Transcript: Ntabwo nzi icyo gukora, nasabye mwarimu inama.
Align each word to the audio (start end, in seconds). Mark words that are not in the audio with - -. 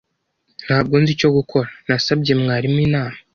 Ntabwo 0.65 0.93
nzi 1.01 1.11
icyo 1.15 1.29
gukora, 1.37 1.69
nasabye 1.87 2.33
mwarimu 2.41 2.79
inama. 2.87 3.17